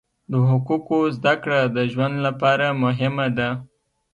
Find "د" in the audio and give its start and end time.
0.31-0.33, 1.75-1.77